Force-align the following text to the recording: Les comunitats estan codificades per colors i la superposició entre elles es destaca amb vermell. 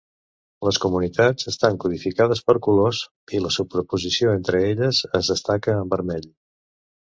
Les 0.67 0.77
comunitats 0.85 1.49
estan 1.51 1.77
codificades 1.83 2.41
per 2.47 2.55
colors 2.69 3.03
i 3.39 3.43
la 3.43 3.51
superposició 3.57 4.33
entre 4.39 4.63
elles 4.71 5.03
es 5.21 5.31
destaca 5.35 5.77
amb 5.77 5.97
vermell. 5.99 6.27